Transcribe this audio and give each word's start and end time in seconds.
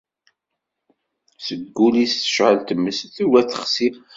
Deg 1.45 1.61
wul-is 1.77 2.13
tecɛel 2.21 2.57
tmes, 2.67 2.99
tugi 3.15 3.35
ad 3.39 3.47
texsi. 3.49 3.87